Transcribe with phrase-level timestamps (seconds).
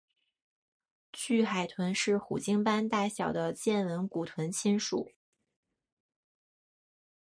[1.13, 5.11] 巨海豚是虎鲸般大小的剑吻古豚亲属。